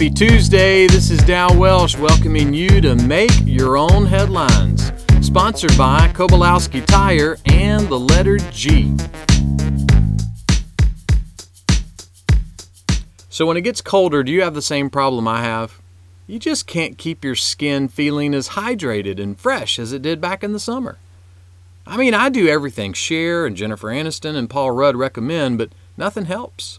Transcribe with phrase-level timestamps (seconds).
[0.00, 0.86] Happy Tuesday.
[0.86, 4.90] This is Dow Welsh welcoming you to Make Your Own Headlines.
[5.20, 8.96] Sponsored by Kobolowski Tire and the letter G.
[13.28, 15.82] So, when it gets colder, do you have the same problem I have?
[16.26, 20.42] You just can't keep your skin feeling as hydrated and fresh as it did back
[20.42, 20.96] in the summer.
[21.86, 26.24] I mean, I do everything Cher and Jennifer Aniston and Paul Rudd recommend, but nothing
[26.24, 26.78] helps.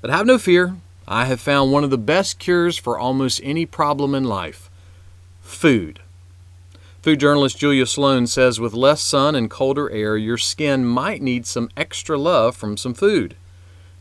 [0.00, 0.76] But have no fear,
[1.10, 4.70] I have found one of the best cures for almost any problem in life
[5.40, 6.00] food.
[7.00, 11.46] Food journalist Julia Sloan says with less sun and colder air, your skin might need
[11.46, 13.34] some extra love from some food.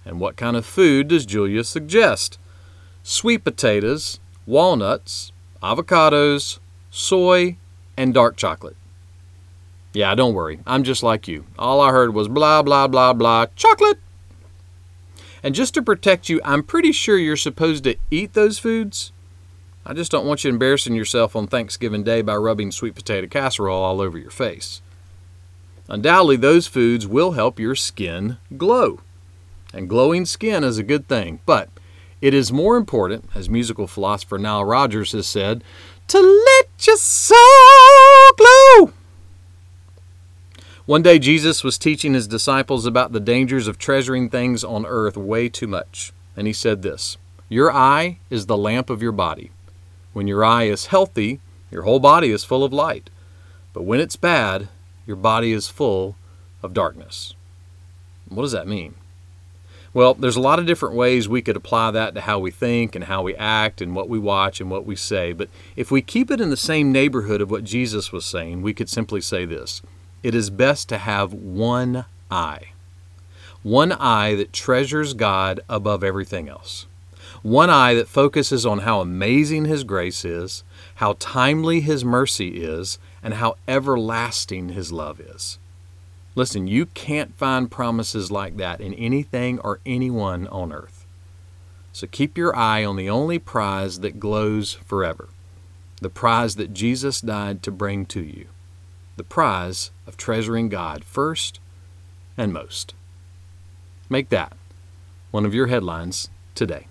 [0.04, 2.38] And what kind of food does Julia suggest?
[3.04, 5.32] Sweet potatoes, walnuts,
[5.64, 6.60] avocados,
[6.92, 7.56] soy,
[7.96, 8.76] and dark chocolate.
[9.94, 10.60] Yeah, don't worry.
[10.68, 11.46] I'm just like you.
[11.58, 14.00] All I heard was blah, blah, blah, blah, chocolate.
[15.44, 19.12] And just to protect you, I'm pretty sure you're supposed to eat those foods.
[19.86, 23.82] I just don't want you embarrassing yourself on Thanksgiving Day by rubbing sweet potato casserole
[23.82, 24.82] all over your face.
[25.88, 29.00] Undoubtedly, those foods will help your skin glow.
[29.74, 31.70] And glowing skin is a good thing, but
[32.20, 35.64] it is more important, as musical philosopher Nile Rodgers has said,
[36.08, 37.38] to let your soul
[38.38, 38.94] glow.
[40.88, 45.18] One day, Jesus was teaching his disciples about the dangers of treasuring things on earth
[45.18, 46.14] way too much.
[46.38, 47.18] And he said this
[47.50, 49.52] Your eye is the lamp of your body.
[50.14, 53.10] When your eye is healthy, your whole body is full of light.
[53.74, 54.70] But when it's bad,
[55.06, 56.16] your body is full
[56.64, 57.34] of darkness.
[58.30, 58.96] What does that mean?
[59.94, 62.96] Well, there's a lot of different ways we could apply that to how we think
[62.96, 65.34] and how we act and what we watch and what we say.
[65.34, 68.74] But if we keep it in the same neighborhood of what Jesus was saying, we
[68.74, 69.82] could simply say this
[70.24, 72.72] it is best to have one eye.
[73.64, 76.86] One eye that treasures God above everything else.
[77.44, 80.64] One eye that focuses on how amazing His grace is,
[80.96, 85.60] how timely His mercy is, and how everlasting His love is.
[86.36, 91.06] Listen, you can't find promises like that in anything or anyone on earth.
[91.94, 95.30] So keep your eye on the only prize that glows forever
[96.00, 98.48] the prize that Jesus died to bring to you
[99.18, 101.60] the prize of treasuring God first
[102.38, 102.94] and most.
[104.10, 104.56] Make that
[105.32, 106.88] one of your headlines today.